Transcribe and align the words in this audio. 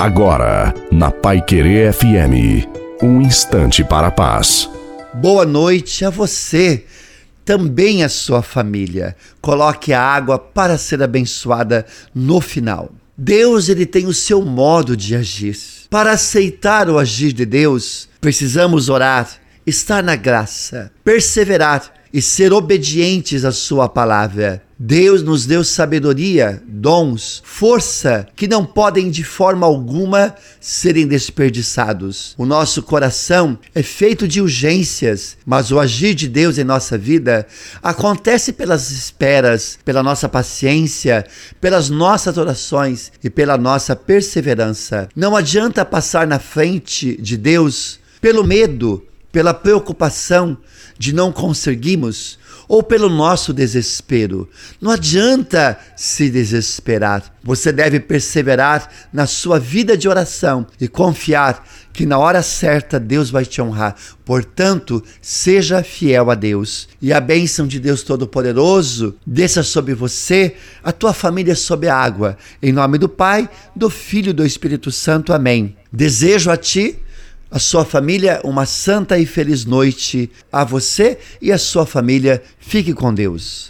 Agora, 0.00 0.72
na 0.90 1.10
Pai 1.10 1.42
Querer 1.42 1.92
FM, 1.92 2.66
um 3.02 3.20
instante 3.20 3.84
para 3.84 4.06
a 4.06 4.10
paz. 4.10 4.66
Boa 5.12 5.44
noite 5.44 6.06
a 6.06 6.08
você, 6.08 6.86
também 7.44 8.02
a 8.02 8.08
sua 8.08 8.40
família. 8.40 9.14
Coloque 9.42 9.92
a 9.92 10.00
água 10.00 10.38
para 10.38 10.78
ser 10.78 11.02
abençoada 11.02 11.84
no 12.14 12.40
final. 12.40 12.90
Deus 13.14 13.68
ele 13.68 13.84
tem 13.84 14.06
o 14.06 14.14
seu 14.14 14.40
modo 14.40 14.96
de 14.96 15.14
agir. 15.14 15.58
Para 15.90 16.12
aceitar 16.12 16.88
o 16.88 16.98
agir 16.98 17.34
de 17.34 17.44
Deus, 17.44 18.08
precisamos 18.22 18.88
orar, 18.88 19.28
estar 19.66 20.02
na 20.02 20.16
graça, 20.16 20.90
perseverar 21.04 21.92
e 22.10 22.22
ser 22.22 22.54
obedientes 22.54 23.44
à 23.44 23.52
Sua 23.52 23.86
palavra. 23.86 24.62
Deus 24.82 25.22
nos 25.22 25.44
deu 25.44 25.62
sabedoria, 25.62 26.62
dons, 26.66 27.42
força 27.44 28.26
que 28.34 28.48
não 28.48 28.64
podem 28.64 29.10
de 29.10 29.22
forma 29.22 29.66
alguma 29.66 30.34
serem 30.58 31.06
desperdiçados. 31.06 32.34
O 32.38 32.46
nosso 32.46 32.82
coração 32.82 33.58
é 33.74 33.82
feito 33.82 34.26
de 34.26 34.40
urgências, 34.40 35.36
mas 35.44 35.70
o 35.70 35.78
agir 35.78 36.14
de 36.14 36.26
Deus 36.26 36.56
em 36.56 36.64
nossa 36.64 36.96
vida 36.96 37.46
acontece 37.82 38.54
pelas 38.54 38.90
esperas, 38.90 39.78
pela 39.84 40.02
nossa 40.02 40.30
paciência, 40.30 41.26
pelas 41.60 41.90
nossas 41.90 42.38
orações 42.38 43.12
e 43.22 43.28
pela 43.28 43.58
nossa 43.58 43.94
perseverança. 43.94 45.10
Não 45.14 45.36
adianta 45.36 45.84
passar 45.84 46.26
na 46.26 46.38
frente 46.38 47.20
de 47.20 47.36
Deus 47.36 48.00
pelo 48.18 48.42
medo, 48.42 49.04
pela 49.32 49.54
preocupação 49.54 50.58
de 50.98 51.12
não 51.14 51.32
conseguirmos 51.32 52.38
ou 52.70 52.84
pelo 52.84 53.08
nosso 53.08 53.52
desespero. 53.52 54.48
Não 54.80 54.92
adianta 54.92 55.76
se 55.96 56.30
desesperar. 56.30 57.24
Você 57.42 57.72
deve 57.72 57.98
perseverar 57.98 58.88
na 59.12 59.26
sua 59.26 59.58
vida 59.58 59.96
de 59.96 60.08
oração 60.08 60.64
e 60.80 60.86
confiar 60.86 61.66
que 61.92 62.06
na 62.06 62.16
hora 62.16 62.42
certa 62.42 63.00
Deus 63.00 63.28
vai 63.28 63.44
te 63.44 63.60
honrar. 63.60 63.96
Portanto, 64.24 65.02
seja 65.20 65.82
fiel 65.82 66.30
a 66.30 66.36
Deus. 66.36 66.88
E 67.02 67.12
a 67.12 67.20
bênção 67.20 67.66
de 67.66 67.80
Deus 67.80 68.04
Todo-Poderoso 68.04 69.16
desça 69.26 69.64
sobre 69.64 69.92
você, 69.92 70.54
a 70.80 70.92
tua 70.92 71.12
família 71.12 71.56
sob 71.56 71.88
a 71.88 71.96
água. 71.96 72.38
Em 72.62 72.70
nome 72.70 72.98
do 72.98 73.08
Pai, 73.08 73.50
do 73.74 73.90
Filho 73.90 74.30
e 74.30 74.34
do 74.34 74.46
Espírito 74.46 74.92
Santo. 74.92 75.32
Amém. 75.32 75.76
Desejo 75.92 76.52
a 76.52 76.56
ti 76.56 76.99
a 77.50 77.58
sua 77.58 77.84
família 77.84 78.40
uma 78.44 78.64
santa 78.64 79.18
e 79.18 79.26
feliz 79.26 79.64
noite. 79.64 80.30
A 80.52 80.64
você 80.64 81.18
e 81.42 81.50
a 81.50 81.58
sua 81.58 81.84
família. 81.84 82.42
Fique 82.58 82.94
com 82.94 83.12
Deus. 83.12 83.68